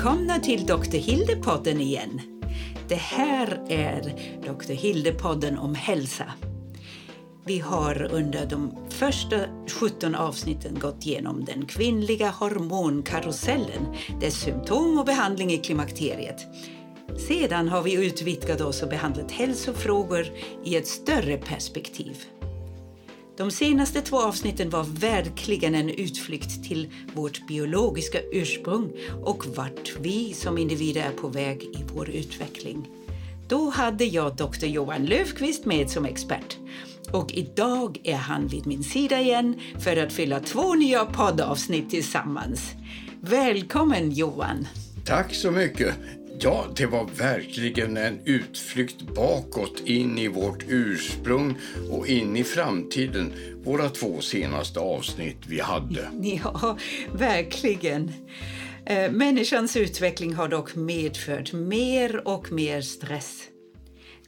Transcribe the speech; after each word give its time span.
välkomna 0.00 0.38
till 0.38 0.66
Dr. 0.66 0.96
Hilde-podden 0.96 1.80
igen. 1.80 2.20
Det 2.88 2.94
här 2.94 3.64
är 3.68 4.00
Dr. 4.42 4.72
Hilde-podden 4.72 5.58
om 5.58 5.74
hälsa. 5.74 6.24
Vi 7.44 7.58
har 7.58 8.08
under 8.12 8.46
de 8.46 8.72
första 8.88 9.36
17 9.80 10.14
avsnitten 10.14 10.78
gått 10.78 11.06
igenom 11.06 11.44
den 11.44 11.66
kvinnliga 11.66 12.30
hormonkarusellen, 12.30 13.86
dess 14.20 14.40
symptom 14.40 14.98
och 14.98 15.06
behandling 15.06 15.52
i 15.52 15.58
klimakteriet. 15.58 16.46
Sedan 17.28 17.68
har 17.68 17.82
vi 17.82 18.06
utvidgat 18.06 18.60
oss 18.60 18.82
och 18.82 18.88
behandlat 18.88 19.30
hälsofrågor 19.30 20.26
i 20.64 20.76
ett 20.76 20.88
större 20.88 21.36
perspektiv. 21.36 22.16
De 23.40 23.50
senaste 23.50 24.00
två 24.00 24.22
avsnitten 24.22 24.70
var 24.70 24.84
verkligen 24.84 25.74
en 25.74 25.88
utflykt 25.88 26.64
till 26.64 26.88
vårt 27.14 27.46
biologiska 27.46 28.18
ursprung 28.32 28.92
och 29.24 29.46
vart 29.56 29.96
vi 30.00 30.32
som 30.34 30.58
individer 30.58 31.00
är 31.00 31.10
på 31.10 31.28
väg 31.28 31.62
i 31.62 31.84
vår 31.94 32.10
utveckling. 32.10 32.88
Då 33.48 33.70
hade 33.70 34.04
jag 34.04 34.36
Dr. 34.36 34.66
Johan 34.66 35.06
Löfqvist 35.06 35.64
med 35.64 35.90
som 35.90 36.04
expert. 36.04 36.56
Och 37.12 37.32
idag 37.32 38.00
är 38.04 38.16
han 38.16 38.46
vid 38.46 38.66
min 38.66 38.84
sida 38.84 39.20
igen 39.20 39.60
för 39.78 39.96
att 39.96 40.12
fylla 40.12 40.40
två 40.40 40.74
nya 40.74 41.04
poddavsnitt 41.04 41.90
tillsammans. 41.90 42.72
Välkommen 43.20 44.12
Johan! 44.12 44.66
Tack 45.04 45.34
så 45.34 45.50
mycket! 45.50 45.94
Ja, 46.42 46.66
det 46.76 46.86
var 46.86 47.04
verkligen 47.04 47.96
en 47.96 48.20
utflykt 48.24 49.02
bakåt 49.02 49.80
in 49.84 50.18
i 50.18 50.28
vårt 50.28 50.64
ursprung 50.68 51.58
och 51.90 52.06
in 52.06 52.36
i 52.36 52.44
framtiden. 52.44 53.32
Våra 53.64 53.88
två 53.88 54.20
senaste 54.20 54.80
avsnitt 54.80 55.36
vi 55.46 55.60
hade. 55.60 56.10
Ja, 56.44 56.78
verkligen. 57.14 58.12
Eh, 58.86 59.10
människans 59.10 59.76
utveckling 59.76 60.34
har 60.34 60.48
dock 60.48 60.74
medfört 60.74 61.52
mer 61.52 62.28
och 62.28 62.52
mer 62.52 62.80
stress. 62.80 63.42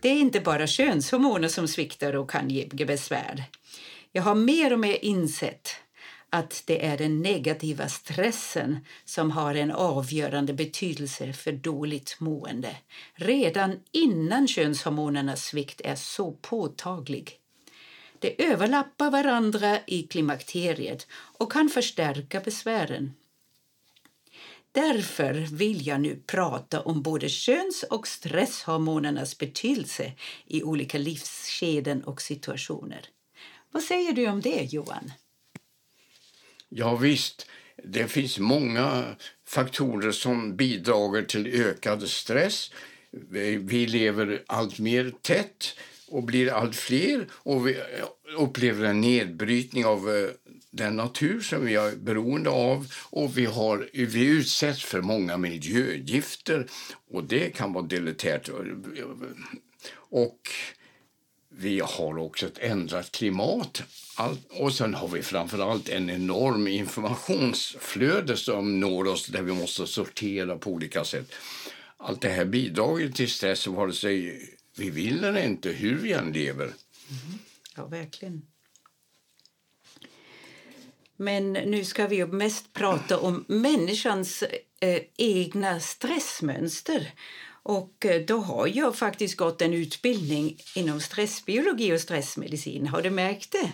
Det 0.01 0.09
är 0.09 0.21
inte 0.21 0.41
bara 0.41 0.67
könshormoner 0.67 1.49
som 1.49 1.69
sviktar 1.69 2.17
och 2.17 2.31
kan 2.31 2.51
ge 2.51 2.67
besvär. 2.67 3.45
Jag 4.13 4.23
har 4.23 4.35
mer 4.35 4.73
och 4.73 4.81
mer 4.81 5.05
insett 5.05 5.69
att 6.35 6.63
det 6.67 6.85
är 6.85 6.99
den 6.99 7.23
negativa 7.23 7.89
stressen 7.89 8.79
som 9.05 9.31
har 9.31 9.55
en 9.55 9.71
avgörande 9.71 10.53
betydelse 10.53 11.33
för 11.33 11.53
dåligt 11.53 12.17
mående 12.19 12.77
redan 13.15 13.81
innan 13.91 14.49
könshormonernas 14.49 15.45
svikt 15.45 15.81
är 15.85 15.95
så 15.95 16.33
påtaglig. 16.33 17.39
De 18.19 18.35
överlappar 18.39 19.11
varandra 19.11 19.79
i 19.87 20.03
klimakteriet 20.03 21.07
och 21.13 21.53
kan 21.53 21.69
förstärka 21.69 22.41
besvären. 22.41 23.13
Därför 24.73 25.35
vill 25.35 25.87
jag 25.87 26.01
nu 26.01 26.23
prata 26.27 26.81
om 26.81 27.03
både 27.03 27.29
köns 27.29 27.83
och 27.83 28.09
stresshormonernas 28.09 29.39
betydelse 29.39 30.13
i 30.47 30.63
olika 30.63 30.99
livsskeden 30.99 32.05
och 32.05 32.23
situationer. 32.23 33.09
Vad 33.71 33.83
säger 33.83 34.13
du 34.13 34.29
om 34.29 34.41
det, 34.41 34.73
Johan? 34.73 35.13
Ja, 36.75 36.97
visst, 36.97 37.47
det 37.85 38.09
finns 38.09 38.39
många 38.39 39.05
faktorer 39.47 40.13
som 40.13 40.57
bidrar 40.57 41.23
till 41.23 41.47
ökad 41.47 42.09
stress. 42.09 42.71
Vi 43.59 43.87
lever 43.87 44.43
allt 44.47 44.79
mer 44.79 45.13
tätt 45.23 45.77
och 46.09 46.23
blir 46.23 46.53
allt 46.53 46.77
fler 46.77 47.27
och 47.33 47.67
vi 47.67 47.77
eh, 47.77 47.85
upplever 48.39 48.85
en 48.85 49.01
nedbrytning 49.01 49.85
av 49.85 50.11
eh, 50.11 50.31
den 50.71 50.97
natur 50.97 51.41
som 51.41 51.67
vi 51.67 51.75
är 51.75 51.97
beroende 51.97 52.51
av 52.51 52.87
och 53.11 53.39
vi, 53.39 53.45
har, 53.45 53.89
vi 53.93 54.27
utsätts 54.27 54.85
för 54.85 55.01
många 55.01 55.37
miljögifter 55.37 56.67
och 57.11 57.25
det 57.25 57.51
kan 57.51 57.73
vara 57.73 57.87
deletärt. 57.87 58.49
Och 59.95 60.51
vi 61.57 61.81
har 61.81 62.19
också 62.19 62.47
ett 62.47 62.59
ändrat 62.59 63.13
klimat. 63.13 63.83
All, 64.17 64.37
och 64.51 64.73
sen 64.73 64.95
har 64.95 65.09
vi 65.09 65.23
framförallt 65.23 65.89
en 65.89 66.11
enorm 66.11 66.69
informationsflöde 66.69 68.37
som 68.37 68.81
når 68.81 69.07
oss 69.07 69.27
där 69.27 69.43
vi 69.43 69.53
måste 69.53 69.87
sortera 69.87 70.57
på 70.57 70.71
olika 70.71 71.05
sätt. 71.05 71.33
Allt 71.97 72.21
det 72.21 72.29
här 72.29 72.45
bidrar 72.45 73.13
till 73.13 73.31
stress 73.31 73.67
vare 73.67 73.93
sig 73.93 74.41
vi 74.77 74.91
vill 74.91 75.25
eller 75.25 75.45
inte, 75.45 75.69
hur 75.69 75.99
vi 75.99 76.13
än 76.13 76.33
lever. 76.33 76.65
Mm. 76.65 77.39
Ja, 77.77 77.87
verkligen. 77.87 78.43
Men 81.17 81.53
nu 81.53 81.85
ska 81.85 82.07
vi 82.07 82.27
mest 82.27 82.73
prata 82.73 83.19
om 83.19 83.45
människans 83.49 84.45
eh, 84.81 85.03
egna 85.17 85.81
stressmönster. 85.81 87.13
Och 87.63 88.07
eh, 88.07 88.21
då 88.21 88.39
har 88.39 88.71
jag 88.75 88.97
faktiskt 88.97 89.37
gått 89.37 89.63
en 89.63 89.75
utbildning 89.75 90.57
inom 90.75 91.01
stressbiologi 91.01 91.93
och 91.93 92.01
stressmedicin. 92.01 92.87
Har 92.87 93.03
du 93.03 93.11
märkt 93.11 93.53
det? 93.53 93.73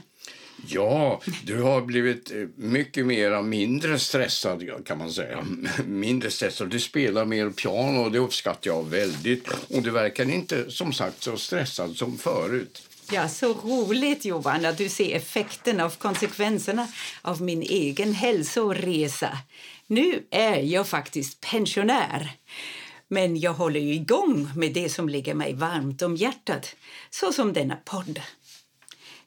Ja, 0.66 1.20
du 1.44 1.62
har 1.62 1.80
blivit 1.80 2.30
eh, 2.30 2.36
mycket 2.56 3.06
mer 3.06 3.42
mindre 3.42 3.98
stressad 3.98 4.86
kan 4.86 4.98
man 4.98 5.12
säga. 5.12 5.46
Mindre 5.86 6.30
stressad. 6.30 6.68
Du 6.68 6.80
spelar 6.80 7.24
mer 7.24 7.50
piano 7.50 8.00
och 8.00 8.12
det 8.12 8.18
uppskattar 8.18 8.70
jag 8.70 8.88
väldigt. 8.88 9.48
Och 9.48 9.82
du 9.82 9.90
verkar 9.90 10.30
inte 10.30 10.70
som 10.70 10.92
sagt 10.92 11.22
så 11.22 11.36
stressad 11.36 11.96
som 11.96 12.18
förut. 12.18 12.82
Ja, 13.12 13.28
så 13.28 13.52
roligt 13.52 14.24
Johan 14.24 14.64
att 14.64 14.78
du 14.78 14.88
ser 14.88 15.16
effekten 15.16 15.80
av 15.80 15.90
konsekvenserna 15.90 16.88
av 17.22 17.42
min 17.42 17.62
egen 17.62 18.14
hälsoresa. 18.14 19.38
Nu 19.86 20.22
är 20.30 20.60
jag 20.60 20.88
faktiskt 20.88 21.40
pensionär. 21.40 22.32
Men 23.08 23.40
jag 23.40 23.54
håller 23.54 23.80
ju 23.80 23.94
igång 23.94 24.50
med 24.56 24.72
det 24.72 24.88
som 24.88 25.08
ligger 25.08 25.34
mig 25.34 25.54
varmt 25.54 26.02
om 26.02 26.16
hjärtat, 26.16 26.76
så 27.10 27.32
som 27.32 27.52
denna 27.52 27.76
podd. 27.76 28.20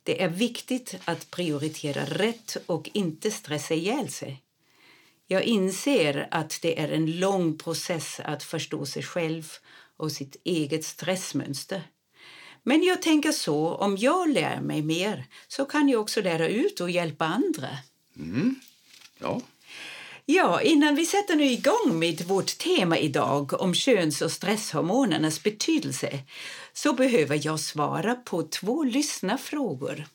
Det 0.03 0.21
är 0.23 0.29
viktigt 0.29 0.95
att 1.05 1.31
prioritera 1.31 2.05
rätt 2.05 2.57
och 2.65 2.89
inte 2.93 3.31
stressa 3.31 3.73
ihjäl 3.73 4.09
sig. 4.09 4.41
Jag 5.27 5.43
inser 5.43 6.27
att 6.31 6.59
det 6.61 6.79
är 6.79 6.89
en 6.89 7.19
lång 7.19 7.57
process 7.57 8.19
att 8.23 8.43
förstå 8.43 8.85
sig 8.85 9.03
själv 9.03 9.53
och 9.97 10.11
sitt 10.11 10.35
eget 10.43 10.85
stressmönster. 10.85 11.83
Men 12.63 12.83
jag 12.83 13.01
tänker 13.01 13.31
så, 13.31 13.75
om 13.75 13.97
jag 13.97 14.29
lär 14.29 14.61
mig 14.61 14.81
mer 14.81 15.25
så 15.47 15.65
kan 15.65 15.89
jag 15.89 16.01
också 16.01 16.21
lära 16.21 16.47
ut 16.47 16.81
och 16.81 16.91
hjälpa 16.91 17.25
andra. 17.25 17.69
Mm. 18.15 18.55
Ja. 19.19 19.41
Ja, 20.33 20.61
innan 20.61 20.95
vi 20.95 21.05
sätter 21.05 21.35
nu 21.35 21.43
igång 21.43 21.99
med 21.99 22.21
vårt 22.21 22.57
tema 22.57 22.97
idag 22.97 23.61
om 23.61 23.73
köns 23.73 24.21
och 24.21 24.31
stresshormonernas 24.31 25.43
betydelse 25.43 26.19
så 26.73 26.93
behöver 26.93 27.45
jag 27.45 27.59
svara 27.59 28.15
på 28.15 28.43
två 28.43 28.83
lyssnarfrågor. 28.83 30.05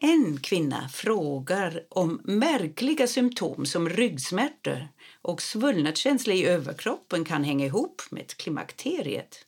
En 0.00 0.40
kvinna 0.40 0.88
frågar 0.88 1.82
om 1.88 2.20
märkliga 2.24 3.06
symptom 3.06 3.66
som 3.66 3.88
ryggsmärtor 3.88 4.88
och 5.22 5.42
svullnadskänsla 5.42 6.34
i 6.34 6.46
överkroppen 6.46 7.24
kan 7.24 7.44
hänga 7.44 7.66
ihop 7.66 8.02
med 8.10 8.36
klimakteriet. 8.36 9.46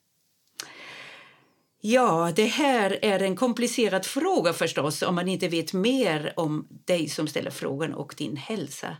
Ja, 1.80 2.32
det 2.36 2.46
här 2.46 2.98
är 3.02 3.22
en 3.22 3.36
komplicerad 3.36 4.06
fråga 4.06 4.52
förstås 4.52 5.02
om 5.02 5.14
man 5.14 5.28
inte 5.28 5.48
vet 5.48 5.72
mer 5.72 6.32
om 6.36 6.68
dig 6.84 7.08
som 7.08 7.28
ställer 7.28 7.50
frågan 7.50 7.94
och 7.94 8.14
din 8.18 8.36
hälsa. 8.36 8.96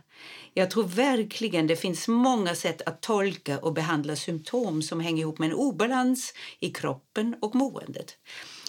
Jag 0.53 0.71
tror 0.71 0.83
verkligen 0.83 1.67
det 1.67 1.75
finns 1.75 2.07
många 2.07 2.55
sätt 2.55 2.81
att 2.81 3.01
tolka 3.01 3.59
och 3.59 3.73
behandla 3.73 4.15
symptom 4.15 4.81
som 4.81 4.99
hänger 4.99 5.21
ihop 5.21 5.39
med 5.39 5.49
en 5.49 5.55
obalans 5.55 6.33
i 6.59 6.69
kroppen 6.69 7.35
och 7.41 7.55
måendet. 7.55 8.17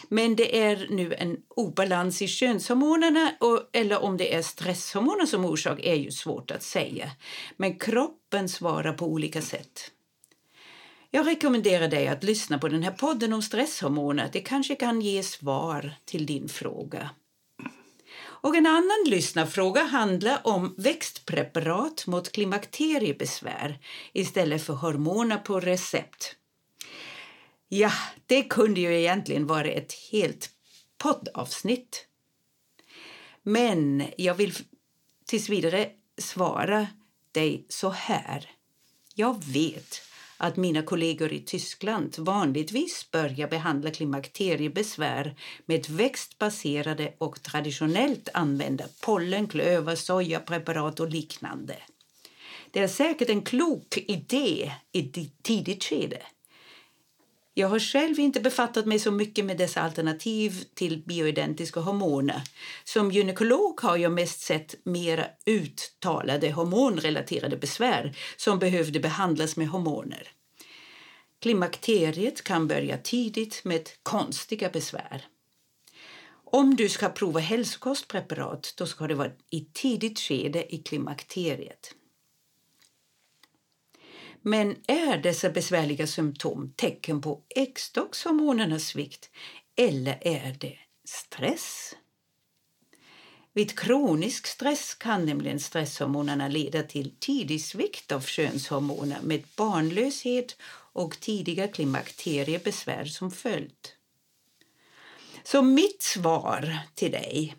Men 0.08 0.36
det 0.36 0.58
är 0.58 0.86
nu 0.90 1.14
en 1.14 1.36
obalans 1.48 2.22
i 2.22 2.28
könshormonerna 2.28 3.32
och, 3.40 3.70
eller 3.72 4.02
om 4.02 4.16
det 4.16 4.34
är 4.34 4.42
stresshormoner 4.42 5.26
som 5.26 5.44
orsak 5.44 5.80
är 5.82 5.94
ju 5.94 6.10
svårt 6.10 6.50
att 6.50 6.62
säga. 6.62 7.10
Men 7.56 7.78
kroppen 7.78 8.48
svarar 8.48 8.92
på 8.92 9.06
olika 9.06 9.42
sätt. 9.42 9.90
Jag 11.12 11.26
rekommenderar 11.26 11.88
dig 11.88 12.08
att 12.08 12.24
lyssna 12.24 12.58
på 12.58 12.68
den 12.68 12.82
här 12.82 12.90
podden 12.90 13.32
om 13.32 13.42
stresshormoner. 13.42 14.30
Det 14.32 14.40
kanske 14.40 14.74
kan 14.74 15.00
ge 15.00 15.22
svar 15.22 15.94
till 16.04 16.26
din 16.26 16.48
fråga. 16.48 17.10
Och 18.20 18.56
en 18.56 18.66
annan 18.66 19.04
lyssnarfråga 19.06 19.82
handlar 19.82 20.46
om 20.46 20.74
växtpreparat 20.78 22.06
mot 22.06 22.32
klimakteriebesvär 22.32 23.78
istället 24.12 24.62
för 24.62 24.72
hormoner 24.72 25.36
på 25.36 25.60
recept. 25.60 26.36
Ja, 27.68 27.92
det 28.26 28.42
kunde 28.42 28.80
ju 28.80 29.00
egentligen 29.00 29.46
vara 29.46 29.68
ett 29.68 29.92
helt 29.92 30.50
poddavsnitt. 30.98 32.06
Men 33.42 34.04
jag 34.16 34.34
vill 34.34 34.54
tills 35.26 35.48
vidare 35.48 35.90
svara 36.18 36.86
dig 37.32 37.66
så 37.68 37.90
här. 37.90 38.50
Jag 39.14 39.44
vet 39.44 40.09
att 40.42 40.56
mina 40.56 40.82
kollegor 40.82 41.32
i 41.32 41.40
Tyskland 41.40 42.18
vanligtvis 42.18 43.10
börjar 43.10 43.48
behandla 43.48 43.90
klimakteriebesvär 43.90 45.34
med 45.66 45.90
växtbaserade 45.90 47.14
och 47.18 47.42
traditionellt 47.42 48.28
använda 48.34 48.84
pollen, 49.00 49.48
klöver, 49.48 49.94
sojapreparat 49.94 51.00
och 51.00 51.10
liknande. 51.10 51.76
Det 52.70 52.80
är 52.80 52.88
säkert 52.88 53.30
en 53.30 53.42
klok 53.42 53.96
idé 53.96 54.72
i 54.92 55.00
ett 55.00 55.42
tidigt 55.42 55.84
skede. 55.84 56.22
Jag 57.54 57.68
har 57.68 57.78
själv 57.78 58.18
inte 58.18 58.40
befattat 58.40 58.86
mig 58.86 58.98
så 58.98 59.10
mycket 59.10 59.44
med 59.44 59.56
dessa 59.56 59.80
alternativ 59.80 60.64
till 60.74 61.02
bioidentiska 61.06 61.80
hormoner. 61.80 62.42
Som 62.84 63.10
gynekolog 63.10 63.80
har 63.80 63.96
jag 63.96 64.12
mest 64.12 64.40
sett 64.40 64.74
mer 64.84 65.26
uttalade 65.46 66.50
hormonrelaterade 66.50 67.56
besvär 67.56 68.16
som 68.36 68.58
behövde 68.58 69.00
behandlas 69.00 69.56
med 69.56 69.68
hormoner. 69.68 70.28
Klimakteriet 71.40 72.44
kan 72.44 72.68
börja 72.68 72.98
tidigt 72.98 73.64
med 73.64 73.88
konstiga 74.02 74.68
besvär. 74.68 75.26
Om 76.44 76.76
du 76.76 76.88
ska 76.88 77.08
prova 77.08 77.40
hälsokostpreparat 77.40 78.74
då 78.76 78.86
ska 78.86 79.06
det 79.06 79.14
vara 79.14 79.30
i 79.50 79.60
tidigt 79.72 80.18
skede 80.18 80.74
i 80.74 80.78
klimakteriet. 80.78 81.94
Men 84.42 84.76
är 84.86 85.18
dessa 85.18 85.50
besvärliga 85.50 86.06
symptom 86.06 86.72
tecken 86.76 87.20
på 87.20 87.42
äggstockshormonernas 87.48 88.84
svikt 88.84 89.30
eller 89.76 90.18
är 90.20 90.56
det 90.60 90.78
stress? 91.04 91.94
Vid 93.52 93.78
kronisk 93.78 94.46
stress 94.46 94.94
kan 94.94 95.26
nämligen 95.26 95.60
stresshormonerna 95.60 96.48
leda 96.48 96.82
till 96.82 97.14
tidig 97.18 97.64
svikt 97.64 98.12
av 98.12 98.20
könshormoner 98.20 99.18
med 99.22 99.42
barnlöshet 99.56 100.56
och 100.92 101.20
tidiga 101.20 101.68
klimakteriebesvär 101.68 103.04
som 103.04 103.30
följd. 103.30 103.88
Så 105.44 105.62
mitt 105.62 106.02
svar 106.02 106.78
till 106.94 107.10
dig 107.10 107.56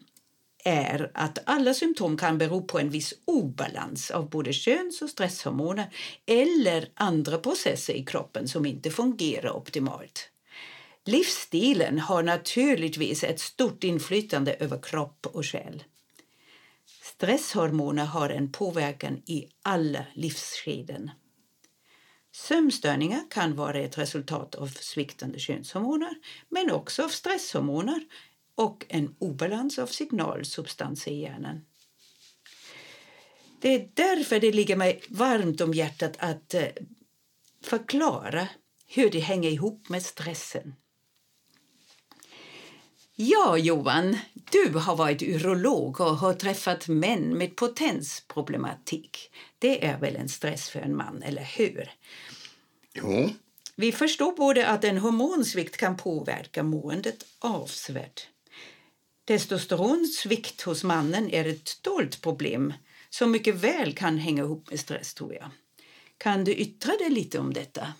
är 0.65 1.11
att 1.13 1.39
alla 1.45 1.73
symptom 1.73 2.17
kan 2.17 2.37
bero 2.37 2.61
på 2.61 2.79
en 2.79 2.89
viss 2.89 3.13
obalans 3.25 4.11
av 4.11 4.29
både 4.29 4.53
köns 4.53 5.01
och 5.01 5.09
stresshormoner 5.09 5.93
eller 6.25 6.89
andra 6.93 7.37
processer 7.37 7.93
i 7.93 8.05
kroppen 8.05 8.47
som 8.47 8.65
inte 8.65 8.91
fungerar 8.91 9.51
optimalt. 9.51 10.29
Livsstilen 11.05 11.99
har 11.99 12.23
naturligtvis 12.23 13.23
ett 13.23 13.39
stort 13.39 13.83
inflytande 13.83 14.53
över 14.53 14.81
kropp 14.81 15.27
och 15.27 15.45
själ. 15.45 15.83
Stresshormoner 17.03 18.05
har 18.05 18.29
en 18.29 18.51
påverkan 18.51 19.21
i 19.25 19.47
alla 19.63 20.05
livsskeden. 20.13 21.11
Sömnstörningar 22.33 23.21
kan 23.29 23.55
vara 23.55 23.79
ett 23.79 23.97
resultat 23.97 24.55
av 24.55 24.67
sviktande 24.67 25.39
könshormoner 25.39 26.15
men 26.49 26.71
också 26.71 27.03
av 27.03 27.09
stresshormoner 27.09 28.01
och 28.61 28.85
en 28.89 29.15
obalans 29.19 29.79
av 29.79 29.87
signalsubstanser 29.87 31.11
i 31.11 31.21
hjärnan. 31.21 31.65
Det 33.61 33.75
är 33.75 33.89
därför 33.93 34.39
det 34.39 34.51
ligger 34.51 34.75
mig 34.75 35.01
varmt 35.09 35.61
om 35.61 35.73
hjärtat 35.73 36.13
att 36.19 36.53
eh, 36.53 36.67
förklara 37.63 38.47
hur 38.87 39.09
det 39.09 39.19
hänger 39.19 39.49
ihop 39.49 39.89
med 39.89 40.03
stressen. 40.03 40.73
Ja, 43.15 43.57
Johan, 43.57 44.17
du 44.33 44.77
har 44.77 44.95
varit 44.95 45.21
urolog 45.21 46.01
och 46.01 46.17
har 46.17 46.33
träffat 46.33 46.87
män 46.87 47.37
med 47.37 47.55
potensproblematik. 47.55 49.31
Det 49.59 49.85
är 49.85 49.99
väl 49.99 50.15
en 50.15 50.29
stress 50.29 50.69
för 50.69 50.79
en 50.79 50.95
man, 50.95 51.23
eller 51.23 51.43
hur? 51.43 51.91
Jo. 52.93 53.29
Vi 53.75 53.91
förstår 53.91 54.31
både 54.31 54.67
att 54.67 54.83
en 54.83 54.97
hormonsvikt 54.97 55.77
kan 55.77 55.97
påverka 55.97 56.63
måendet 56.63 57.25
avsevärt. 57.39 58.27
Testosteronsvikt 59.25 60.61
hos 60.61 60.83
mannen 60.83 61.29
är 61.29 61.45
ett 61.45 61.83
dolt 61.83 62.21
problem 62.21 62.73
som 63.09 63.31
mycket 63.31 63.55
väl 63.55 63.93
kan 63.93 64.17
hänga 64.17 64.43
ihop 64.43 64.69
med 64.69 64.79
stress, 64.79 65.13
tror 65.13 65.33
jag. 65.33 65.49
Kan 66.17 66.43
du 66.43 66.53
yttra 66.53 66.97
dig 66.97 67.09
lite 67.09 67.39
om 67.39 67.53
detta? 67.53 67.93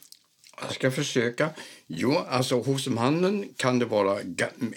Jag 0.62 0.74
ska 0.74 0.92
försöka. 0.92 1.50
Jo, 1.88 2.18
alltså 2.18 2.62
hos 2.62 2.88
mannen 2.88 3.54
kan 3.56 3.80
det 3.80 3.86
vara, 3.86 4.20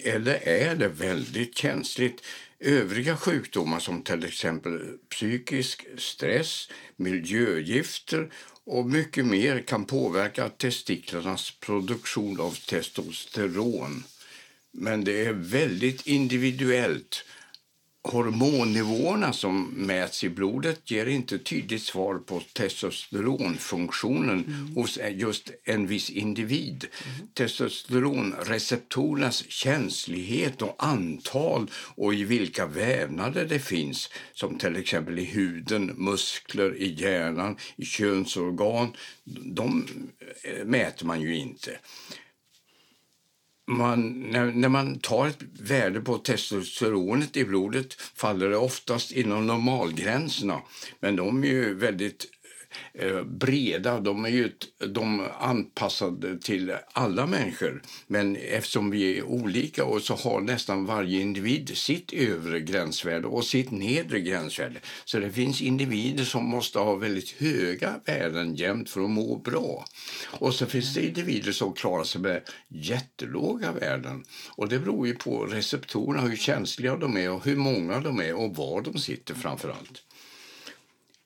eller 0.03 0.47
är 0.47 0.75
det 0.75 0.87
väldigt 0.87 1.57
känsligt. 1.57 2.21
Övriga 2.59 3.17
sjukdomar 3.17 3.79
som 3.79 4.01
till 4.01 4.23
exempel 4.23 4.97
psykisk 5.09 5.85
stress, 5.97 6.69
miljögifter 6.95 8.31
och 8.65 8.85
mycket 8.85 9.25
mer 9.25 9.59
kan 9.67 9.85
påverka 9.85 10.49
testiklarnas 10.49 11.51
produktion 11.51 12.39
av 12.39 12.51
testosteron. 12.51 14.03
Men 14.77 15.03
det 15.03 15.25
är 15.25 15.33
väldigt 15.33 16.07
individuellt. 16.07 17.25
Hormonnivåerna 18.03 19.33
som 19.33 19.63
mäts 19.63 20.23
i 20.23 20.29
blodet 20.29 20.91
ger 20.91 21.05
inte 21.05 21.37
tydligt 21.37 21.81
svar 21.81 22.15
på 22.15 22.41
testosteronfunktionen 22.53 24.45
mm. 24.47 24.75
hos 24.75 24.99
just 25.11 25.51
en 25.63 25.87
viss 25.87 26.09
individ. 26.09 26.85
Mm. 26.85 27.27
Testosteronreceptorernas 27.33 29.49
känslighet 29.49 30.61
och 30.61 30.75
antal 30.77 31.71
och 31.73 32.13
i 32.13 32.23
vilka 32.23 32.65
vävnader 32.65 33.45
det 33.45 33.59
finns 33.59 34.09
som 34.33 34.57
till 34.57 34.75
exempel 34.75 35.19
i 35.19 35.25
huden, 35.25 35.85
muskler, 35.85 36.77
i 36.77 36.93
hjärnan, 36.93 37.57
i 37.75 37.85
könsorgan, 37.85 38.93
de 39.43 39.87
mäter 40.65 41.05
man 41.05 41.21
ju 41.21 41.35
inte 41.35 41.79
man, 43.67 44.19
när, 44.31 44.45
när, 44.45 44.69
man 44.69 44.99
tar 44.99 45.27
ett 45.27 45.39
värde 45.59 46.01
på 46.01 46.17
testosteronet 46.17 47.37
i 47.37 47.45
blodet 47.45 47.93
faller 47.93 48.49
det 48.49 48.57
oftast 48.57 49.11
inom 49.11 49.47
normalgränserna. 49.47 50.61
Men 50.99 51.15
de 51.15 51.43
är 51.43 51.47
ju 51.47 51.73
väldigt 51.73 52.25
Eh, 52.93 53.23
breda. 53.23 53.99
De 53.99 54.25
är 54.25 54.29
ju 54.29 54.51
de 54.87 55.27
anpassade 55.39 56.39
till 56.39 56.73
alla 56.93 57.25
människor. 57.25 57.81
Men 58.07 58.35
eftersom 58.35 58.89
vi 58.89 59.17
är 59.17 59.23
olika 59.23 59.85
och 59.85 60.01
så 60.01 60.15
har 60.15 60.41
nästan 60.41 60.85
varje 60.85 61.21
individ 61.21 61.77
sitt 61.77 62.13
övre 62.13 62.59
gränsvärde 62.59 63.27
och 63.27 63.45
sitt 63.45 63.71
nedre 63.71 64.19
gränsvärde. 64.19 64.79
Så 65.05 65.19
det 65.19 65.31
finns 65.31 65.61
individer 65.61 66.23
som 66.23 66.45
måste 66.45 66.79
ha 66.79 66.95
väldigt 66.95 67.31
höga 67.31 67.99
värden 68.05 68.55
jämt 68.55 68.89
för 68.89 69.01
att 69.01 69.09
må 69.09 69.37
bra. 69.37 69.85
Och 70.39 70.53
så 70.53 70.65
finns 70.65 70.93
det 70.93 71.05
individer 71.05 71.51
som 71.51 71.73
klarar 71.73 72.03
sig 72.03 72.21
med 72.21 72.41
jättelåga 72.67 73.71
värden. 73.71 74.23
Och 74.55 74.69
det 74.69 74.79
beror 74.79 75.07
ju 75.07 75.15
på 75.15 75.45
receptorerna, 75.45 76.21
hur 76.21 76.35
känsliga 76.35 76.95
de 76.95 77.17
är 77.17 77.31
och 77.31 77.45
hur 77.45 77.55
många 77.55 77.99
de 77.99 78.19
är 78.19 78.35
och 78.35 78.55
var 78.55 78.81
de 78.81 78.99
sitter 78.99 79.33
framför 79.33 79.69
allt. 79.69 80.04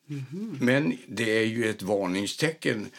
Mm. 0.10 0.58
Men 0.62 0.98
det 1.08 1.40
är 1.40 1.46
ju 1.46 1.70
ett 1.70 1.82
varningstecken 1.82 2.90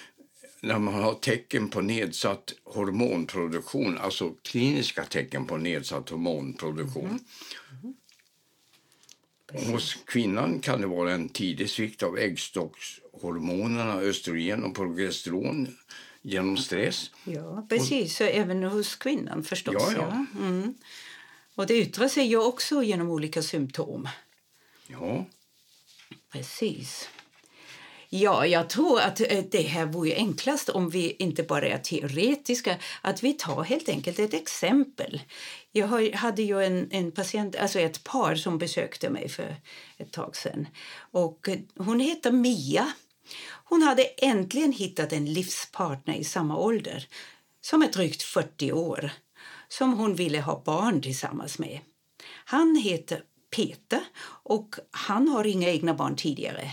när 0.61 0.79
man 0.79 0.95
har 0.95 1.14
tecken 1.14 1.69
på 1.69 1.81
nedsatt 1.81 2.52
hormonproduktion, 2.64 3.99
alltså 3.99 4.35
kliniska 4.43 5.05
tecken 5.05 5.47
på 5.47 5.57
nedsatt 5.57 6.09
hormonproduktion. 6.09 7.05
Mm. 7.05 7.95
Mm. 9.52 9.73
Hos 9.73 9.95
kvinnan 9.95 10.61
kan 10.61 10.81
det 10.81 10.87
vara 10.87 11.12
en 11.12 11.29
tidig 11.29 11.71
svikt 11.71 12.02
av 12.02 12.19
äggstockshormonerna 12.19 13.95
östrogen 13.95 14.64
och 14.64 14.75
progesteron 14.75 15.76
genom 16.23 16.57
stress. 16.57 17.11
Ja, 17.25 17.67
precis. 17.69 18.21
Och, 18.21 18.26
även 18.26 18.62
hos 18.62 18.97
kvinnan 18.97 19.45
förstås. 19.45 19.75
Ja, 19.76 19.93
ja. 19.93 20.26
ja. 20.35 20.47
Mm. 20.47 20.75
Och 21.55 21.67
det 21.67 21.79
yttrar 21.79 22.09
sig 22.09 22.26
ju 22.26 22.38
också 22.38 22.83
genom 22.83 23.11
olika 23.11 23.43
symptom. 23.43 24.09
Ja. 24.87 25.26
Precis. 26.33 27.09
Ja, 28.13 28.47
jag 28.47 28.71
tror 28.71 29.01
att 29.01 29.21
eh, 29.21 29.45
det 29.51 29.63
här 29.63 29.87
vore 29.87 30.15
enklast 30.15 30.69
om 30.69 30.91
vi 30.91 31.17
inte 31.19 31.43
bara 31.43 31.69
är 31.69 31.79
teoretiska, 31.79 32.77
att 33.01 33.23
vi 33.23 33.33
tar 33.33 33.63
helt 33.63 33.89
enkelt 33.89 34.19
ett 34.19 34.35
exempel. 34.35 35.21
Jag 35.73 36.13
hade 36.15 36.43
ju 36.43 36.65
en, 36.65 36.89
en 36.91 37.13
patient, 37.13 37.57
alltså 37.57 37.81
ett 37.81 38.05
par 38.05 38.35
som 38.35 38.59
besökte 38.59 39.11
mig 39.11 39.29
för 39.29 39.57
ett 39.97 40.13
tag 40.13 40.37
sedan. 40.37 40.69
Och 40.97 41.49
eh, 41.49 41.59
hon 41.77 42.01
heter 42.01 42.33
Mia. 42.33 42.93
Hon 43.65 43.83
hade 43.83 44.03
äntligen 44.03 44.73
hittat 44.73 45.13
en 45.13 45.33
livspartner 45.33 46.15
i 46.15 46.25
samma 46.25 46.57
ålder, 46.57 47.09
som 47.61 47.83
är 47.83 47.89
drygt 47.89 48.23
40 48.23 48.73
år, 48.73 49.11
som 49.69 49.93
hon 49.93 50.15
ville 50.15 50.41
ha 50.41 50.63
barn 50.65 51.03
tillsammans 51.03 51.59
med. 51.59 51.81
Han 52.45 52.77
heter 52.77 53.23
Peter 53.50 54.00
och 54.42 54.75
han 54.90 55.28
har 55.28 55.47
inga 55.47 55.69
egna 55.69 55.95
barn 55.95 56.16
tidigare. 56.16 56.71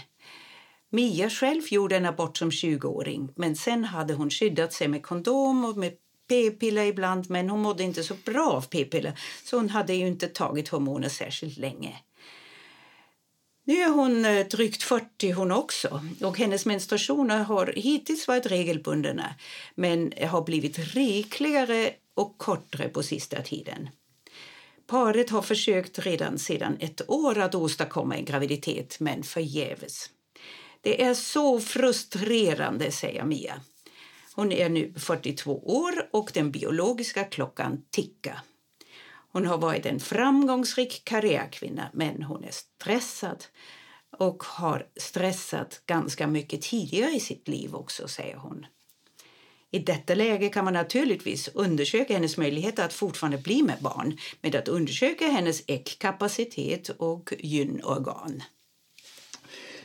Mia 0.89 1.29
själv 1.29 1.61
gjorde 1.69 1.97
en 1.97 2.05
abort 2.05 2.37
som 2.37 2.49
20-åring 2.49 3.29
men 3.35 3.55
sen 3.55 3.83
hade 3.83 4.13
hon 4.13 4.29
skyddat 4.29 4.73
sig 4.73 4.87
med 4.87 5.03
kondom 5.03 5.65
och 5.65 5.77
med 5.77 5.93
p-piller 6.29 6.85
ibland 6.85 7.29
men 7.29 7.49
hon 7.49 7.61
mådde 7.61 7.83
inte 7.83 8.03
så 8.03 8.15
bra 8.25 8.49
av 8.49 8.61
p-piller 8.61 9.19
så 9.43 9.57
hon 9.57 9.69
hade 9.69 9.93
ju 9.93 10.07
inte 10.07 10.27
tagit 10.27 10.67
hormoner 10.67 11.09
särskilt 11.09 11.57
länge. 11.57 11.95
Nu 13.63 13.73
är 13.73 13.89
hon 13.89 14.25
eh, 14.25 14.47
drygt 14.47 14.83
40 14.83 15.31
hon 15.31 15.51
också 15.51 16.01
och 16.21 16.37
hennes 16.37 16.65
menstruationer 16.65 17.43
har 17.43 17.73
hittills 17.75 18.27
varit 18.27 18.45
regelbundna 18.45 19.35
men 19.75 20.13
har 20.27 20.41
blivit 20.41 20.79
rikligare 20.79 21.93
och 22.13 22.37
kortare 22.37 22.89
på 22.89 23.03
sista 23.03 23.41
tiden. 23.41 23.89
Paret 24.87 25.29
har 25.29 25.41
försökt 25.41 25.99
redan 25.99 26.39
sedan 26.39 26.77
ett 26.79 27.09
år 27.09 27.37
att 27.37 27.55
åstadkomma 27.55 28.15
en 28.15 28.25
graviditet, 28.25 28.99
men 28.99 29.23
förgäves. 29.23 30.09
Det 30.81 31.03
är 31.03 31.13
så 31.13 31.59
frustrerande, 31.59 32.91
säger 32.91 33.23
Mia. 33.23 33.61
Hon 34.35 34.51
är 34.51 34.69
nu 34.69 34.93
42 34.97 35.59
år 35.59 36.09
och 36.11 36.31
den 36.33 36.51
biologiska 36.51 37.23
klockan 37.23 37.83
tickar. 37.89 38.39
Hon 39.31 39.45
har 39.45 39.57
varit 39.57 39.85
en 39.85 39.99
framgångsrik 39.99 41.01
karriärkvinna, 41.05 41.89
men 41.93 42.23
hon 42.23 42.43
är 42.43 42.51
stressad 42.51 43.45
och 44.17 44.43
har 44.43 44.87
stressat 44.95 45.81
ganska 45.85 46.27
mycket 46.27 46.61
tidigare 46.61 47.11
i 47.11 47.19
sitt 47.19 47.47
liv 47.47 47.75
också, 47.75 48.07
säger 48.07 48.35
hon. 48.35 48.65
I 49.71 49.79
detta 49.79 50.15
läge 50.15 50.49
kan 50.49 50.65
man 50.65 50.73
naturligtvis 50.73 51.47
undersöka 51.53 52.13
hennes 52.13 52.37
möjligheter 52.37 52.85
att 52.85 52.93
fortfarande 52.93 53.37
bli 53.37 53.63
med 53.63 53.77
barn 53.81 54.17
med 54.41 54.55
att 54.55 54.67
undersöka 54.67 55.27
hennes 55.27 55.63
äggkapacitet 55.67 56.89
och 56.89 57.33
gynorgan. 57.39 58.43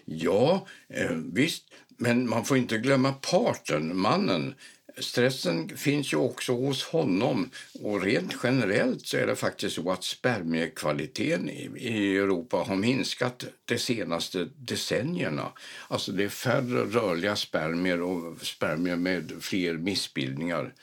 Ja, 0.04 0.66
eh, 0.88 1.10
visst. 1.32 1.64
Men 1.96 2.28
man 2.28 2.44
får 2.44 2.56
inte 2.56 2.78
glömma 2.78 3.12
parten, 3.12 3.96
mannen. 3.96 4.54
Stressen 4.98 5.76
finns 5.76 6.12
ju 6.12 6.16
också 6.16 6.52
hos 6.52 6.84
honom 6.84 7.50
och 7.82 8.02
rent 8.02 8.34
generellt 8.42 9.06
så 9.06 9.16
är 9.16 9.26
det 9.26 9.36
faktiskt 9.36 9.74
så 9.74 9.90
att 9.90 10.04
spermiekvaliteten 10.04 11.50
i 11.76 12.16
Europa 12.16 12.56
har 12.56 12.76
minskat 12.76 13.44
de 13.64 13.78
senaste 13.78 14.48
decennierna. 14.56 15.52
Alltså 15.88 16.12
det 16.12 16.24
är 16.24 16.28
färre 16.28 16.84
rörliga 16.84 17.36
spermier 17.36 18.02
och 18.02 18.40
spermier 18.46 18.96
med 18.96 19.32
fler 19.40 19.74
missbildningar 19.74 20.74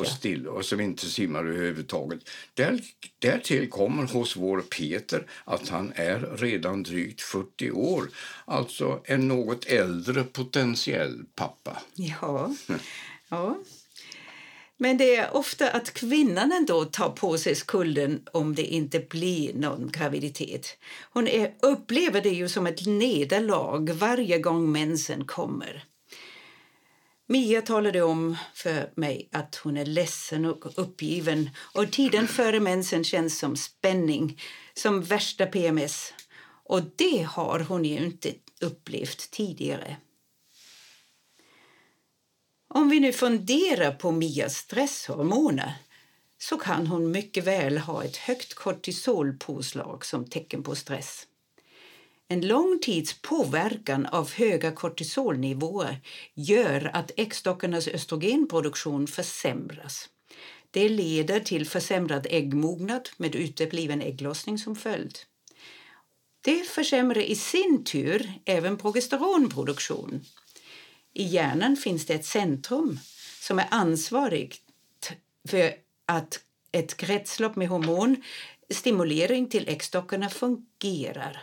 och, 0.00 0.06
still, 0.06 0.46
och 0.46 0.64
som 0.64 0.80
inte 0.80 1.06
simmar 1.06 1.44
överhuvudtaget. 1.44 2.30
Där, 2.54 2.80
därtill 3.18 3.70
kommer 3.70 4.06
hos 4.06 4.36
vår 4.36 4.60
Peter 4.60 5.26
att 5.44 5.68
han 5.68 5.92
är 5.94 6.36
redan 6.36 6.82
drygt 6.82 7.20
40 7.20 7.70
år, 7.70 8.08
alltså 8.44 9.00
en 9.04 9.28
något 9.28 9.64
äldre 9.64 10.24
potentiell 10.24 11.24
pappa. 11.34 11.82
Ja. 11.94 12.54
Ja. 13.28 13.58
Men 14.78 14.98
det 14.98 15.16
är 15.16 15.36
ofta 15.36 15.70
att 15.70 15.94
kvinnan 15.94 16.52
ändå 16.52 16.84
tar 16.84 17.10
på 17.10 17.38
sig 17.38 17.54
skulden 17.54 18.22
om 18.32 18.54
det 18.54 18.62
inte 18.62 19.00
blir 19.00 19.54
någon 19.54 19.90
graviditet. 19.92 20.78
Hon 21.12 21.28
är, 21.28 21.54
upplever 21.62 22.20
det 22.20 22.30
ju 22.30 22.48
som 22.48 22.66
ett 22.66 22.86
nederlag 22.86 23.90
varje 23.90 24.38
gång 24.38 24.72
mensen 24.72 25.24
kommer. 25.24 25.84
Mia 27.28 27.62
talade 27.62 28.02
om 28.02 28.36
för 28.54 28.90
mig 28.94 29.28
att 29.32 29.56
hon 29.56 29.76
är 29.76 29.86
ledsen 29.86 30.44
och 30.44 30.78
uppgiven 30.78 31.50
och 31.58 31.92
tiden 31.92 32.28
före 32.28 32.60
mensen 32.60 33.04
känns 33.04 33.38
som 33.38 33.56
spänning, 33.56 34.40
som 34.74 35.02
värsta 35.02 35.46
PMS. 35.46 36.14
Och 36.64 36.82
det 36.96 37.22
har 37.28 37.60
hon 37.60 37.84
ju 37.84 37.96
inte 37.96 38.32
upplevt 38.60 39.30
tidigare. 39.30 39.96
Om 42.76 42.88
vi 42.88 43.00
nu 43.00 43.12
funderar 43.12 43.92
på 43.92 44.12
Mias 44.12 44.56
stresshormoner 44.56 45.74
så 46.38 46.56
kan 46.56 46.86
hon 46.86 47.10
mycket 47.10 47.44
väl 47.44 47.78
ha 47.78 48.04
ett 48.04 48.16
högt 48.16 48.54
kortisolpåslag 48.54 50.04
som 50.04 50.24
tecken 50.24 50.62
på 50.62 50.74
stress. 50.74 51.26
En 52.28 52.46
lång 52.48 52.78
tids 52.82 53.22
påverkan 53.22 54.06
av 54.06 54.32
höga 54.32 54.72
kortisolnivåer 54.72 56.00
gör 56.34 56.90
att 56.94 57.10
äggstockarnas 57.16 57.88
östrogenproduktion 57.88 59.06
försämras. 59.06 60.08
Det 60.70 60.88
leder 60.88 61.40
till 61.40 61.66
försämrad 61.66 62.26
äggmognad 62.30 63.08
med 63.16 63.34
utebliven 63.34 64.02
ägglossning 64.02 64.58
som 64.58 64.76
följd. 64.76 65.18
Det 66.40 66.68
försämrar 66.68 67.20
i 67.22 67.36
sin 67.36 67.84
tur 67.84 68.32
även 68.44 68.76
progesteronproduktion 68.76 70.24
i 71.16 71.22
hjärnan 71.22 71.76
finns 71.76 72.06
det 72.06 72.14
ett 72.14 72.24
centrum 72.24 72.98
som 73.40 73.58
är 73.58 73.66
ansvarigt 73.70 74.62
för 75.48 75.72
att 76.06 76.40
ett 76.72 76.96
kretslopp 76.96 77.56
med 77.56 77.68
hormonstimulering 77.68 79.48
till 79.48 79.68
äggstockarna 79.68 80.28
fungerar. 80.28 81.42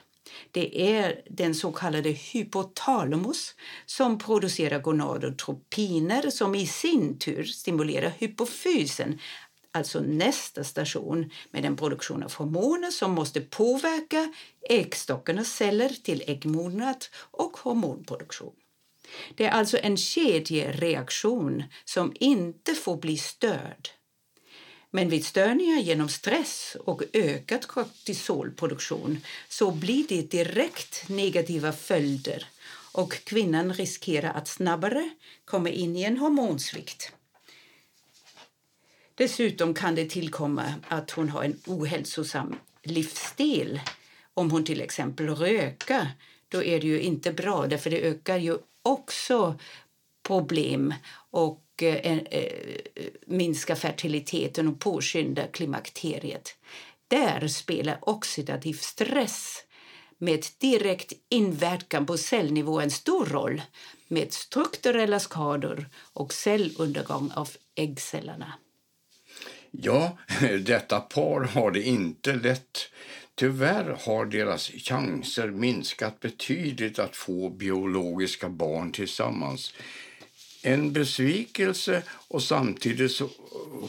Det 0.51 0.96
är 0.98 1.22
den 1.30 1.56
så 1.56 1.72
kallade 1.72 2.10
hypotalamus 2.10 3.56
som 3.86 4.18
producerar 4.20 4.80
gonadotropiner 4.80 6.30
som 6.30 6.56
i 6.56 6.68
sin 6.68 7.20
tur 7.20 7.44
stimulerar 7.44 8.13
hypofysen 8.18 9.20
alltså 9.72 10.00
nästa 10.00 10.63
station 10.63 11.30
med 11.51 11.65
en 11.65 11.77
produktion 11.77 12.24
av 12.24 12.34
hormoner 12.34 12.92
som 12.92 13.12
måste 13.12 13.42
påverka 13.42 14.34
äggstockarnas 14.70 15.48
celler 15.48 15.89
till 15.89 16.24
äggmognad 16.27 17.06
och 17.32 17.58
hormonproduktion. 17.58 18.53
Det 19.36 19.46
är 19.46 19.52
alltså 19.52 19.78
en 19.78 19.98
kedjereaktion 19.98 21.64
som 21.86 22.14
inte 22.20 22.74
får 22.74 22.98
bli 22.98 23.18
störd. 23.18 23.90
Men 24.92 25.10
vid 25.10 25.26
störningar 25.26 25.80
genom 25.80 26.10
stress 26.10 26.78
och 26.80 27.04
ökad 27.14 27.68
kortisolproduktion 27.68 29.22
så 29.50 29.72
blir 29.72 30.08
det 30.08 30.32
direkt 30.32 31.10
negativa 31.10 31.72
följder 31.72 32.48
och 32.94 33.14
kvinnan 33.14 33.74
riskerar 33.74 34.34
att 34.34 34.48
snabbare 34.48 35.10
komma 35.46 35.70
in 35.70 35.96
i 35.96 36.04
en 36.04 36.18
hormonsvikt. 36.18 37.12
Dessutom 39.16 39.74
kan 39.74 39.96
det 39.96 40.10
tillkomma 40.10 40.74
att 40.88 41.12
hon 41.12 41.30
har 41.30 41.44
en 41.44 41.60
ohälsosam 41.66 42.56
livsstil. 42.84 43.82
Om 44.34 44.52
hon 44.52 44.66
till 44.66 44.82
exempel 44.82 45.30
röker, 45.30 46.08
då 46.50 46.64
är 46.64 46.80
det 46.80 46.88
ju 46.88 47.02
inte 47.02 47.34
bra 47.34 47.68
därför 47.68 47.90
det 47.90 48.02
ökar 48.02 48.38
ju 48.38 48.58
också 48.84 49.60
problem 50.24 50.94
och 51.32 51.63
eh, 51.82 52.18
eh, 52.18 52.84
minska 53.25 53.75
fertiliteten 53.75 54.68
och 54.68 54.80
påskynda 54.80 55.48
klimakteriet. 55.48 56.56
Där 57.08 57.48
spelar 57.48 58.10
oxidativ 58.10 58.74
stress 58.74 59.63
med 60.18 60.46
direkt 60.58 61.13
inverkan 61.30 62.06
på 62.06 62.18
cellnivå 62.18 62.80
en 62.80 62.92
stor 62.92 63.25
roll 63.25 63.62
med 64.08 64.34
strukturella 64.34 65.20
skador 65.20 65.90
och 66.13 66.34
cellundergång 66.34 67.32
av 67.36 67.50
äggcellerna. 67.75 68.54
Ja, 69.72 70.18
detta 70.66 71.00
par 71.00 71.42
har 71.42 71.72
det 71.72 71.82
inte 71.82 72.34
lätt. 72.34 72.90
Tyvärr 73.36 73.98
har 74.06 74.25
deras 74.25 74.68
chanser 74.70 75.48
minskat 75.48 76.20
betydligt 76.20 77.00
att 77.00 77.16
få 77.16 77.50
biologiska 77.50 78.50
barn 78.50 78.92
tillsammans. 78.92 79.74
En 80.62 80.94
besvikelse 80.94 82.04
och 82.28 82.44
samtidigt 82.44 83.12
så, 83.12 83.30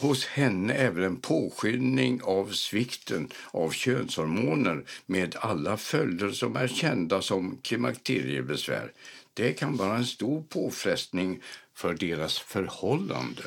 hos 0.01 0.27
henne 0.27 0.75
även 0.75 1.05
en 1.05 1.17
påskyndning 1.17 2.23
av 2.23 2.53
svikten 2.53 3.29
av 3.51 3.71
könshormoner 3.71 4.85
med 5.07 5.37
alla 5.37 5.77
följder 5.77 6.31
som 6.31 6.57
är 6.57 6.69
kända 6.69 7.23
som 7.23 7.59
klimakteriebesvär. 7.63 8.93
Det 9.35 9.53
kan 9.53 9.77
vara 9.77 9.97
en 9.97 10.07
stor 10.07 10.43
påfrestning 10.43 11.41
för 11.75 11.95
deras 11.95 12.39
förhållande. 12.39 13.43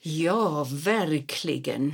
Ja, 0.00 0.66
verkligen. 0.70 1.92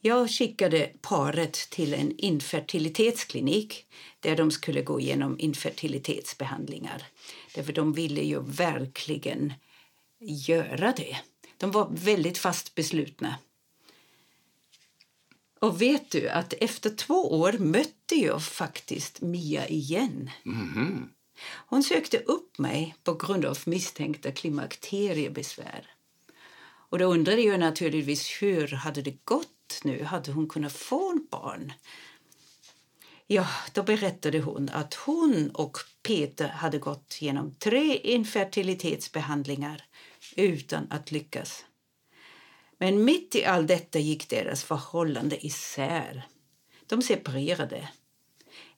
Jag 0.00 0.30
skickade 0.30 0.90
paret 1.00 1.52
till 1.52 1.94
en 1.94 2.18
infertilitetsklinik 2.18 3.86
där 4.20 4.36
de 4.36 4.50
skulle 4.50 4.82
gå 4.82 5.00
igenom 5.00 5.38
infertilitetsbehandlingar. 5.38 7.02
Därför 7.54 7.72
de 7.72 7.92
ville 7.92 8.22
ju 8.22 8.42
verkligen 8.42 9.52
göra 10.20 10.92
det. 10.96 11.16
De 11.56 11.70
var 11.70 11.88
väldigt 11.90 12.38
fast 12.38 12.74
beslutna. 12.74 13.34
Och 15.60 15.82
vet 15.82 16.10
du 16.10 16.28
att 16.28 16.52
efter 16.52 16.90
två 16.90 17.40
år 17.40 17.52
mötte 17.52 18.14
jag 18.14 18.42
faktiskt 18.42 19.20
Mia 19.20 19.68
igen. 19.68 20.30
Mm. 20.46 21.08
Hon 21.66 21.82
sökte 21.82 22.18
upp 22.18 22.58
mig 22.58 22.94
på 23.04 23.14
grund 23.14 23.44
av 23.44 23.58
misstänkta 23.66 24.32
klimakteriebesvär. 24.32 25.90
Och 26.90 26.98
då 26.98 27.04
undrade 27.04 27.42
jag 27.42 27.60
naturligtvis 27.60 28.42
hur 28.42 28.68
hade 28.68 29.02
det 29.02 29.24
gått 29.24 29.57
nu 29.84 30.04
hade 30.04 30.32
hon 30.32 30.48
kunnat 30.48 30.72
få 30.72 31.12
ett 31.12 31.30
barn. 31.30 31.72
Ja, 33.26 33.46
då 33.72 33.82
berättade 33.82 34.40
hon 34.40 34.68
att 34.68 34.94
hon 34.94 35.50
och 35.50 35.78
Peter 36.02 36.48
hade 36.48 36.78
gått 36.78 37.16
genom 37.20 37.54
tre 37.54 37.96
infertilitetsbehandlingar 37.96 39.84
utan 40.36 40.86
att 40.90 41.10
lyckas. 41.10 41.64
Men 42.78 43.04
mitt 43.04 43.34
i 43.34 43.44
allt 43.44 43.68
detta 43.68 43.98
gick 43.98 44.28
deras 44.28 44.64
förhållande 44.64 45.46
isär. 45.46 46.26
De 46.86 47.02
separerade. 47.02 47.88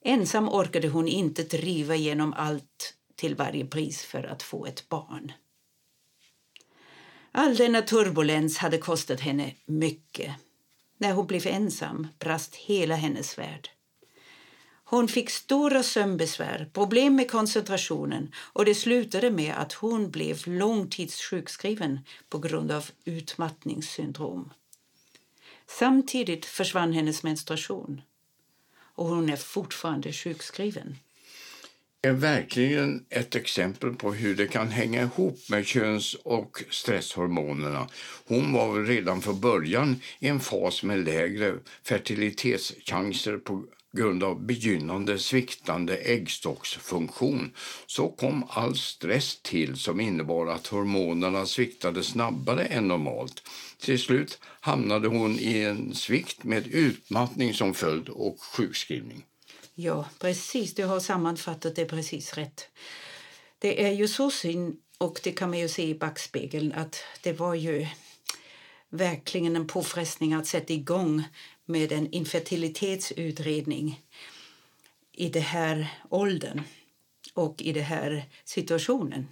Ensam 0.02 0.49
orkade 0.49 0.88
hon 0.88 1.09
inte 1.09 1.42
driva 1.42 1.94
igenom 1.94 2.32
allt 2.32 2.94
till 3.16 3.35
varje 3.35 3.66
pris 3.66 4.04
för 4.04 4.25
att 4.25 4.42
få 4.42 4.66
ett 4.66 4.88
barn. 4.88 5.32
All 7.32 7.56
denna 7.56 7.82
turbulens 7.82 8.59
hade 8.59 8.78
kostat 8.78 9.20
henne 9.20 9.54
mycket. 9.66 10.35
När 11.00 11.12
hon 11.12 11.26
blev 11.26 11.47
ensam 11.47 12.07
brast 12.19 12.54
hela 12.54 12.95
hennes 12.95 13.38
värld. 13.38 13.71
Hon 14.85 15.09
fick 15.09 15.30
stora 15.30 15.83
sömnbesvär, 15.83 16.71
problem 16.73 17.16
med 17.16 17.30
koncentrationen 17.30 18.33
och 18.37 18.64
det 18.64 18.75
slutade 18.75 19.30
med 19.30 19.54
att 19.54 19.73
hon 19.73 20.11
blev 20.11 20.49
långtidssjukskriven 20.49 22.00
på 22.28 22.38
grund 22.38 22.73
av 22.73 22.90
utmattningssyndrom. 23.04 24.52
Samtidigt 25.66 26.47
försvann 26.47 26.92
hennes 26.92 27.23
menstruation 27.23 28.02
och 28.76 29.07
hon 29.07 29.30
är 29.30 29.37
fortfarande 29.37 30.12
sjukskriven. 30.12 30.97
Är 32.02 32.12
verkligen 32.12 33.04
ett 33.11 33.35
exempel 33.35 33.95
på 33.95 34.12
hur 34.12 34.37
det 34.37 34.47
kan 34.47 34.69
hänga 34.69 35.02
ihop 35.02 35.38
med 35.49 35.66
köns 35.66 36.14
och 36.14 36.64
stresshormonerna. 36.71 37.88
Hon 38.26 38.52
var 38.52 38.85
redan 38.85 39.21
från 39.21 39.40
början 39.40 40.00
i 40.19 40.28
en 40.28 40.40
fas 40.40 40.83
med 40.83 41.04
lägre 41.04 41.54
fertilitetschanser 41.85 43.37
på 43.37 43.64
grund 43.92 44.25
av 44.25 44.47
begynnande 44.47 45.19
sviktande 45.19 45.97
äggstocksfunktion 45.97 47.52
så 47.87 48.09
kom 48.09 48.45
all 48.49 48.76
stress 48.76 49.42
till 49.42 49.76
som 49.76 50.00
innebar 50.00 50.47
att 50.47 50.66
hormonerna 50.66 51.47
sviktade 51.47 52.02
snabbare 52.02 52.64
än 52.64 52.88
normalt. 52.88 53.42
Till 53.80 53.99
slut 53.99 54.38
hamnade 54.61 55.09
hon 55.09 55.38
i 55.38 55.59
en 55.59 55.95
svikt 55.95 56.45
med 56.45 56.66
utmattning 56.66 57.54
som 57.54 57.75
följd 57.75 58.09
och 58.09 58.37
sjukskrivning. 58.40 59.25
Ja, 59.75 60.09
precis. 60.19 60.75
Du 60.75 60.85
har 60.85 61.00
sammanfattat 61.00 61.77
det 61.77 61.85
precis 61.85 62.35
rätt. 62.35 62.69
Det 63.59 63.85
är 63.85 63.93
ju 63.93 64.09
så 64.09 64.31
synd, 64.31 64.77
och 64.99 65.21
det 65.25 65.33
kan 65.33 65.50
man 65.50 65.59
ju 65.59 65.69
se 65.69 65.89
i 65.89 65.95
backspegeln, 65.95 66.73
att 66.73 67.05
det 67.23 67.33
var 67.33 67.55
ju 67.55 67.87
verkligen 68.89 69.57
en 69.57 69.67
påfrestning 69.67 70.33
att 70.33 70.47
sätta 70.47 70.73
igång 70.73 71.25
med 71.65 71.93
en 71.93 72.11
infertilitetsutredning 72.12 74.00
i 75.12 75.29
den 75.29 75.43
här 75.43 75.89
åldern 76.09 76.62
och 77.35 77.62
i 77.62 77.73
den 77.73 77.85
här 77.85 78.25
situationen. 78.45 79.29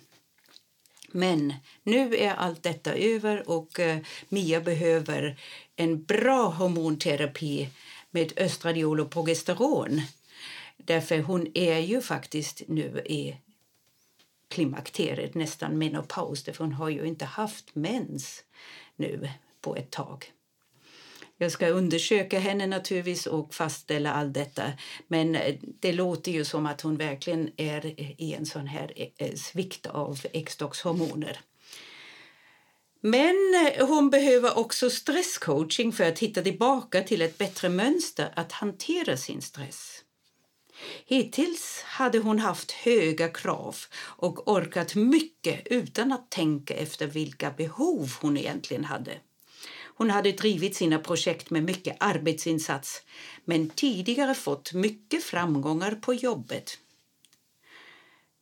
Men 1.13 1.55
nu 1.83 2.17
är 2.17 2.35
allt 2.35 2.63
detta 2.63 2.95
över 2.95 3.49
och 3.49 3.81
eh, 3.81 3.99
Mia 4.29 4.61
behöver 4.61 5.41
en 5.77 6.03
bra 6.05 6.49
hormonterapi 6.49 7.69
med 8.11 8.33
östradiol 8.37 9.01
och 9.01 9.11
progesteron. 9.11 10.01
Därför 10.79 11.19
hon 11.19 11.47
är 11.55 11.79
ju 11.79 12.01
faktiskt 12.01 12.63
nu 12.69 13.03
i 13.07 13.37
klimakteriet, 14.49 15.35
nästan 15.35 15.79
menopaus, 15.79 16.45
därför 16.45 16.65
hon 16.65 16.73
har 16.73 16.89
ju 16.89 17.05
inte 17.05 17.25
haft 17.25 17.75
mens 17.75 18.45
nu 18.97 19.31
på 19.61 19.77
ett 19.77 19.91
tag. 19.91 20.33
Jag 21.41 21.53
ska 21.53 21.69
undersöka 21.69 22.39
henne 22.39 22.67
naturligtvis 22.67 23.27
och 23.27 23.55
fastställa 23.55 24.13
allt 24.13 24.35
detta. 24.35 24.73
Men 25.09 25.39
det 25.61 25.93
låter 25.93 26.33
ju 26.33 26.45
som 26.45 26.67
att 26.67 26.81
hon 26.81 26.97
verkligen 26.97 27.51
är 27.57 28.01
i 28.21 28.35
en 28.35 28.47
sån 28.47 28.67
här 28.67 28.93
eh, 29.17 29.35
svikt 29.35 29.87
av 29.87 30.21
äggstockshormoner. 30.33 31.41
Men 33.01 33.37
hon 33.81 34.11
behöver 34.11 34.59
också 34.59 34.91
stresscoaching 34.91 35.93
för 35.93 36.05
att 36.05 36.19
hitta 36.19 36.43
tillbaka 36.43 37.03
till 37.03 37.23
ett 37.23 37.39
bättre 37.39 37.69
mönster 37.69 38.33
att 38.37 38.53
hantera 38.53 39.17
sin 39.17 39.43
stress. 39.43 40.05
Hittills 41.07 41.83
hade 41.87 42.19
hon 42.19 42.39
haft 42.39 42.73
höga 42.73 43.29
krav 43.29 43.77
och 43.97 44.49
orkat 44.53 44.95
mycket 44.95 45.67
utan 45.67 46.13
att 46.13 46.31
tänka 46.31 46.75
efter 46.75 47.07
vilka 47.07 47.51
behov 47.51 48.13
hon 48.21 48.37
egentligen 48.37 48.85
hade. 48.85 49.21
Hon 49.99 50.11
hade 50.11 50.33
drivit 50.33 50.77
sina 50.77 50.99
projekt 50.99 51.51
med 51.51 51.63
mycket 51.63 51.97
arbetsinsats 52.01 53.03
men 53.45 53.71
tidigare 53.71 54.35
fått 54.35 54.73
mycket 54.73 55.25
framgångar 55.25 55.95
på 55.95 56.15
jobbet. 56.15 56.79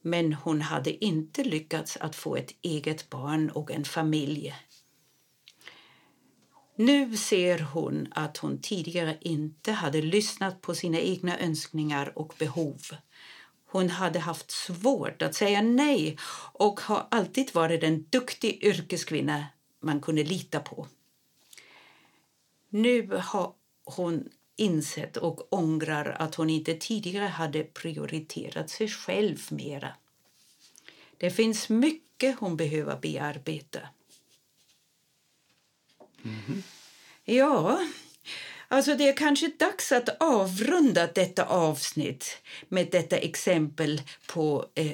Men 0.03 0.33
hon 0.33 0.63
hade 0.63 1.05
inte 1.05 1.45
lyckats 1.45 1.97
att 1.97 2.17
få 2.17 2.37
ett 2.37 2.55
eget 2.63 3.11
barn 3.11 3.51
och 3.51 3.71
en 3.71 3.85
familj. 3.85 4.55
Nu 6.79 7.17
ser 7.17 7.59
hon 7.59 8.09
att 8.11 8.37
hon 8.37 8.61
tidigare 8.61 9.19
inte 9.21 9.73
hade 9.73 10.03
lyssnat 10.03 10.61
på 10.61 10.75
sina 10.75 10.99
egna 10.99 11.39
önskningar 11.39 12.19
och 12.19 12.35
behov. 12.39 12.81
Hon 13.65 13.91
hade 13.91 14.19
haft 14.19 14.51
svårt 14.51 15.23
att 15.23 15.35
säga 15.35 15.63
nej 15.63 16.19
och 16.53 16.81
har 16.81 17.07
alltid 17.11 17.55
varit 17.55 17.83
en 17.83 18.07
duktig 18.11 18.65
yrkeskvinna 18.65 19.47
man 19.81 20.01
kunde 20.01 20.25
lita 20.25 20.61
på. 20.61 20.87
Nu 22.69 23.21
har 23.23 23.53
hon 23.85 24.29
insett 24.57 25.17
och 25.17 25.53
ångrar 25.55 26.17
att 26.19 26.35
hon 26.35 26.51
inte 26.51 26.75
tidigare 26.75 27.27
hade 27.27 27.65
prioriterat 27.65 28.71
sig 28.71 28.89
själv 28.89 29.39
mera. 29.51 29.89
Det 31.19 31.31
finns 31.31 31.69
mycket 31.69 32.39
hon 32.39 32.57
behöver 32.57 32.99
bearbeta. 33.01 33.81
Mm. 36.27 36.63
Ja, 37.25 37.81
alltså 38.69 38.95
det 38.95 39.09
är 39.09 39.17
kanske 39.17 39.51
dags 39.59 39.93
att 39.93 40.23
avrunda 40.23 41.07
detta 41.15 41.45
avsnitt 41.45 42.37
med 42.69 42.89
detta 42.91 43.17
exempel 43.17 44.03
på 44.27 44.67
eh, 44.75 44.93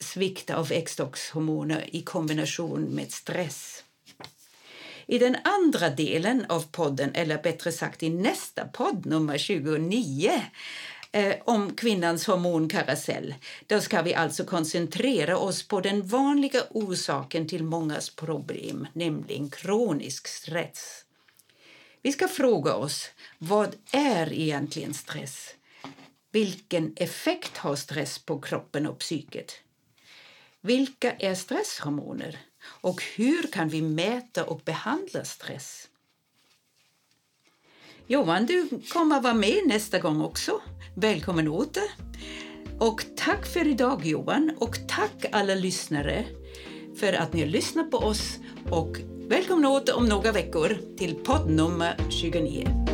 svikt 0.00 0.50
av 0.50 0.72
äggstockshormoner 0.72 1.88
i 1.92 2.02
kombination 2.02 2.82
med 2.82 3.12
stress. 3.12 3.84
I 5.06 5.18
den 5.18 5.36
andra 5.44 5.90
delen 5.90 6.46
av 6.48 6.60
podden, 6.72 7.10
eller 7.14 7.42
bättre 7.42 7.72
sagt 7.72 8.02
i 8.02 8.10
nästa 8.10 8.64
podd, 8.66 9.06
nummer 9.06 9.38
29 9.38 10.42
eh, 11.12 11.36
om 11.44 11.74
kvinnans 11.76 12.26
hormonkarusell, 12.26 13.34
då 13.66 13.80
ska 13.80 14.02
vi 14.02 14.14
alltså 14.14 14.44
koncentrera 14.44 15.38
oss 15.38 15.68
på 15.68 15.80
den 15.80 16.06
vanliga 16.06 16.62
orsaken 16.70 17.48
till 17.48 17.64
mångas 17.64 18.10
problem, 18.10 18.86
nämligen 18.92 19.50
kronisk 19.50 20.28
stress. 20.28 21.04
Vi 22.02 22.12
ska 22.12 22.28
fråga 22.28 22.74
oss, 22.74 23.10
vad 23.38 23.76
är 23.92 24.32
egentligen 24.32 24.94
stress? 24.94 25.54
Vilken 26.30 26.92
effekt 26.96 27.56
har 27.56 27.76
stress 27.76 28.18
på 28.18 28.40
kroppen 28.40 28.86
och 28.86 28.98
psyket? 28.98 29.52
Vilka 30.60 31.12
är 31.12 31.34
stresshormoner? 31.34 32.38
Och 32.64 33.02
hur 33.16 33.42
kan 33.52 33.68
vi 33.68 33.82
mäta 33.82 34.44
och 34.44 34.60
behandla 34.64 35.24
stress? 35.24 35.88
Johan, 38.12 38.46
du 38.46 38.68
kommer 38.92 39.16
att 39.16 39.22
vara 39.22 39.34
med 39.34 39.62
nästa 39.66 39.98
gång 39.98 40.22
också. 40.22 40.60
Välkommen 40.94 41.48
åter. 41.48 41.82
Och 42.78 43.04
tack 43.16 43.46
för 43.46 43.68
idag 43.68 44.06
Johan 44.06 44.52
och 44.58 44.76
tack 44.88 45.24
alla 45.32 45.54
lyssnare 45.54 46.24
för 46.96 47.12
att 47.12 47.32
ni 47.32 47.40
har 47.40 47.48
lyssnat 47.48 47.90
på 47.90 47.96
oss 47.96 48.38
och 48.70 48.96
välkomna 49.28 49.70
åter 49.70 49.96
om 49.96 50.06
några 50.06 50.32
veckor 50.32 50.78
till 50.98 51.14
podd 51.14 51.50
nummer 51.50 51.96
29. 52.10 52.91